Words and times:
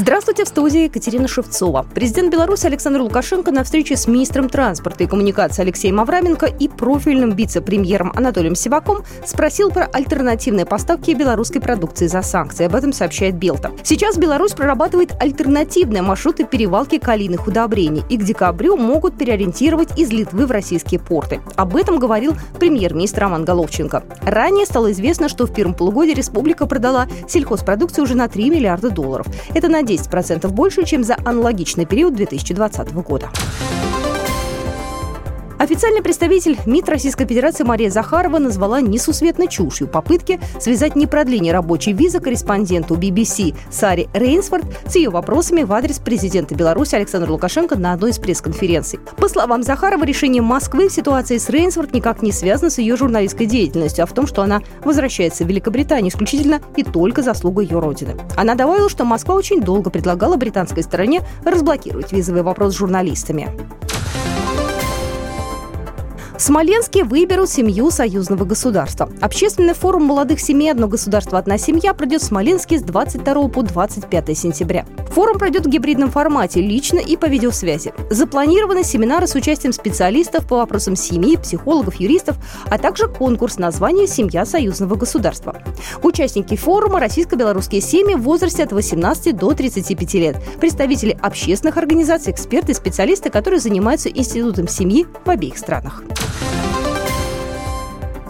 Здравствуйте, 0.00 0.46
в 0.46 0.48
студии 0.48 0.84
Екатерина 0.84 1.28
Шевцова. 1.28 1.84
Президент 1.94 2.32
Беларуси 2.32 2.64
Александр 2.64 3.02
Лукашенко 3.02 3.50
на 3.50 3.64
встрече 3.64 3.96
с 3.96 4.06
министром 4.06 4.48
транспорта 4.48 5.04
и 5.04 5.06
коммуникации 5.06 5.60
Алексеем 5.60 6.00
Авраменко 6.00 6.46
и 6.46 6.68
профильным 6.68 7.32
вице-премьером 7.32 8.10
Анатолием 8.16 8.54
Сиваком 8.54 9.02
спросил 9.26 9.70
про 9.70 9.84
альтернативные 9.84 10.64
поставки 10.64 11.10
белорусской 11.10 11.60
продукции 11.60 12.06
за 12.06 12.22
санкции. 12.22 12.64
Об 12.64 12.76
этом 12.76 12.94
сообщает 12.94 13.34
Белта. 13.34 13.72
Сейчас 13.82 14.16
Беларусь 14.16 14.52
прорабатывает 14.52 15.12
альтернативные 15.20 16.00
маршруты 16.00 16.44
перевалки 16.44 16.96
калийных 16.96 17.46
удобрений 17.46 18.02
и 18.08 18.16
к 18.16 18.22
декабрю 18.22 18.78
могут 18.78 19.18
переориентировать 19.18 19.98
из 19.98 20.10
Литвы 20.10 20.46
в 20.46 20.50
российские 20.50 20.98
порты. 20.98 21.42
Об 21.56 21.76
этом 21.76 21.98
говорил 21.98 22.32
премьер-министр 22.58 23.20
Роман 23.20 23.44
Головченко. 23.44 24.02
Ранее 24.22 24.64
стало 24.64 24.92
известно, 24.92 25.28
что 25.28 25.46
в 25.46 25.52
первом 25.52 25.74
полугодии 25.74 26.12
республика 26.12 26.64
продала 26.64 27.06
сельхозпродукцию 27.28 28.04
уже 28.04 28.16
на 28.16 28.28
3 28.28 28.48
миллиарда 28.48 28.88
долларов. 28.88 29.26
Это 29.52 29.68
на 29.68 29.89
10% 29.94 30.48
больше, 30.48 30.84
чем 30.84 31.04
за 31.04 31.16
аналогичный 31.24 31.86
период 31.86 32.14
2020 32.14 32.92
года. 32.94 33.30
Официальный 35.70 36.02
представитель 36.02 36.58
МИД 36.66 36.88
Российской 36.88 37.28
Федерации 37.28 37.62
Мария 37.62 37.90
Захарова 37.90 38.38
назвала 38.38 38.80
несусветной 38.80 39.46
чушью 39.46 39.86
попытки 39.86 40.40
связать 40.58 40.96
непродление 40.96 41.52
рабочей 41.52 41.92
визы 41.92 42.18
корреспонденту 42.18 42.96
BBC 42.96 43.54
Саре 43.70 44.08
Рейнсфорд 44.12 44.64
с 44.88 44.96
ее 44.96 45.10
вопросами 45.10 45.62
в 45.62 45.72
адрес 45.72 46.00
президента 46.00 46.56
Беларуси 46.56 46.96
Александра 46.96 47.30
Лукашенко 47.30 47.76
на 47.76 47.92
одной 47.92 48.10
из 48.10 48.18
пресс-конференций. 48.18 48.98
По 49.16 49.28
словам 49.28 49.62
Захарова, 49.62 50.02
решение 50.02 50.42
Москвы 50.42 50.88
в 50.88 50.92
ситуации 50.92 51.38
с 51.38 51.48
Рейнсфорд 51.48 51.94
никак 51.94 52.20
не 52.20 52.32
связано 52.32 52.68
с 52.68 52.78
ее 52.78 52.96
журналистской 52.96 53.46
деятельностью, 53.46 54.02
а 54.02 54.06
в 54.08 54.12
том, 54.12 54.26
что 54.26 54.42
она 54.42 54.62
возвращается 54.84 55.44
в 55.44 55.46
Великобританию 55.46 56.10
исключительно 56.10 56.60
и 56.74 56.82
только 56.82 57.22
заслуга 57.22 57.62
ее 57.62 57.78
родины. 57.78 58.16
Она 58.36 58.56
добавила, 58.56 58.88
что 58.88 59.04
Москва 59.04 59.36
очень 59.36 59.60
долго 59.60 59.88
предлагала 59.90 60.34
британской 60.34 60.82
стороне 60.82 61.22
разблокировать 61.44 62.10
визовый 62.10 62.42
вопрос 62.42 62.74
с 62.74 62.78
журналистами. 62.78 63.48
В 66.40 66.42
Смоленске 66.42 67.04
выберут 67.04 67.50
семью 67.50 67.90
союзного 67.90 68.46
государства. 68.46 69.12
Общественный 69.20 69.74
форум 69.74 70.04
молодых 70.04 70.40
семей 70.40 70.72
«Одно 70.72 70.88
государство, 70.88 71.38
одна 71.38 71.58
семья» 71.58 71.92
пройдет 71.92 72.22
в 72.22 72.24
Смоленске 72.24 72.78
с 72.78 72.82
22 72.82 73.48
по 73.48 73.62
25 73.62 74.38
сентября. 74.38 74.86
Форум 75.10 75.38
пройдет 75.38 75.66
в 75.66 75.68
гибридном 75.68 76.10
формате, 76.10 76.62
лично 76.62 76.98
и 76.98 77.18
по 77.18 77.26
видеосвязи. 77.26 77.92
Запланированы 78.08 78.84
семинары 78.84 79.26
с 79.26 79.34
участием 79.34 79.74
специалистов 79.74 80.48
по 80.48 80.56
вопросам 80.56 80.96
семьи, 80.96 81.36
психологов, 81.36 81.96
юристов, 81.96 82.38
а 82.70 82.78
также 82.78 83.06
конкурс 83.06 83.58
названия 83.58 84.06
«Семья 84.06 84.46
союзного 84.46 84.94
государства». 84.94 85.62
Участники 86.02 86.56
форума– 86.56 87.00
российско-белорусские 87.00 87.82
семьи 87.82 88.14
в 88.14 88.22
возрасте 88.22 88.64
от 88.64 88.72
18 88.72 89.36
до 89.36 89.52
35 89.52 90.14
лет, 90.14 90.36
представители 90.58 91.18
общественных 91.20 91.76
организаций, 91.76 92.32
эксперты, 92.32 92.72
специалисты, 92.72 93.28
которые 93.28 93.60
занимаются 93.60 94.08
институтом 94.08 94.68
семьи 94.68 95.06
в 95.26 95.28
обеих 95.28 95.58
странах. 95.58 96.02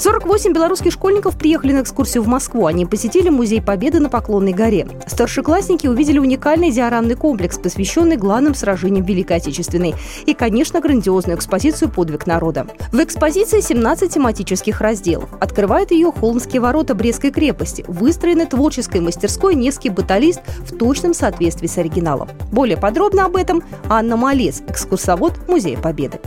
48 0.00 0.54
белорусских 0.54 0.92
школьников 0.92 1.36
приехали 1.36 1.72
на 1.72 1.82
экскурсию 1.82 2.22
в 2.22 2.26
Москву. 2.26 2.64
Они 2.64 2.86
посетили 2.86 3.28
Музей 3.28 3.60
Победы 3.60 4.00
на 4.00 4.08
Поклонной 4.08 4.54
горе. 4.54 4.88
Старшеклассники 5.06 5.86
увидели 5.86 6.18
уникальный 6.18 6.70
диорамный 6.70 7.16
комплекс, 7.16 7.58
посвященный 7.58 8.16
главным 8.16 8.54
сражениям 8.54 9.04
Великой 9.04 9.36
Отечественной. 9.36 9.94
И, 10.24 10.32
конечно, 10.32 10.80
грандиозную 10.80 11.36
экспозицию 11.36 11.90
«Подвиг 11.90 12.26
народа». 12.26 12.66
В 12.92 13.04
экспозиции 13.04 13.60
17 13.60 14.14
тематических 14.14 14.80
разделов. 14.80 15.28
Открывает 15.38 15.90
ее 15.90 16.10
Холмские 16.12 16.62
ворота 16.62 16.94
Брестской 16.94 17.30
крепости, 17.30 17.84
выстроены 17.86 18.46
творческой 18.46 19.02
мастерской 19.02 19.54
Невский 19.54 19.90
баталист 19.90 20.40
в 20.60 20.78
точном 20.78 21.12
соответствии 21.12 21.66
с 21.66 21.76
оригиналом. 21.76 22.30
Более 22.50 22.78
подробно 22.78 23.26
об 23.26 23.36
этом 23.36 23.62
Анна 23.90 24.16
Малец, 24.16 24.62
экскурсовод 24.66 25.46
Музея 25.46 25.76
Победы. 25.76 26.20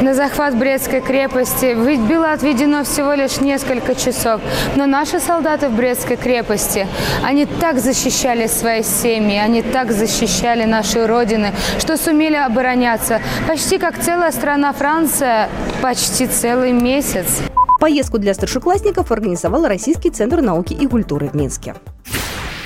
На 0.00 0.14
захват 0.14 0.56
Брестской 0.56 1.00
крепости 1.00 1.74
было 1.74 2.32
отведено 2.32 2.84
всего 2.84 3.12
лишь 3.12 3.40
несколько 3.40 3.94
часов. 3.94 4.40
Но 4.74 4.86
наши 4.86 5.20
солдаты 5.20 5.68
в 5.68 5.76
Брестской 5.76 6.16
крепости, 6.16 6.86
они 7.22 7.44
так 7.44 7.78
защищали 7.78 8.46
свои 8.46 8.82
семьи, 8.82 9.36
они 9.36 9.62
так 9.62 9.92
защищали 9.92 10.64
наши 10.64 11.06
родины, 11.06 11.52
что 11.78 11.96
сумели 11.96 12.36
обороняться. 12.36 13.20
Почти 13.46 13.78
как 13.78 13.98
целая 13.98 14.32
страна 14.32 14.72
Франция, 14.72 15.48
почти 15.82 16.26
целый 16.26 16.72
месяц. 16.72 17.42
Поездку 17.80 18.18
для 18.18 18.32
старшеклассников 18.32 19.10
организовал 19.12 19.66
Российский 19.66 20.10
центр 20.10 20.40
науки 20.40 20.72
и 20.72 20.86
культуры 20.86 21.28
в 21.28 21.34
Минске. 21.34 21.74